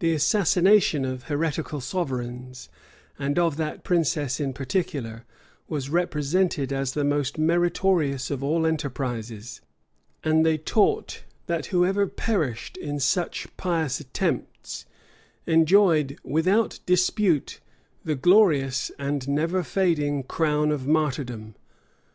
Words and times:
The 0.00 0.12
assassination 0.12 1.06
of 1.06 1.22
heretical 1.22 1.80
sovereigns, 1.80 2.68
and 3.18 3.38
of 3.38 3.56
that 3.56 3.82
princess 3.82 4.40
in 4.40 4.52
particular, 4.52 5.24
was 5.68 5.88
represented 5.88 6.70
as 6.70 6.92
the 6.92 7.02
most 7.02 7.38
meritorious 7.38 8.30
of 8.30 8.44
all 8.44 8.66
enterprises; 8.66 9.62
and 10.22 10.44
they 10.44 10.58
taught, 10.58 11.24
that 11.46 11.64
whoever 11.72 12.06
perished 12.06 12.76
in 12.76 13.00
such 13.00 13.46
pious 13.56 14.00
attempts, 14.00 14.84
enjoyed, 15.46 16.18
without 16.22 16.80
dispute, 16.84 17.60
the 18.04 18.16
glorious 18.16 18.92
and 18.98 19.26
never 19.28 19.62
fading 19.62 20.24
crown 20.24 20.70
of 20.70 20.86
martyrdom. 20.86 21.54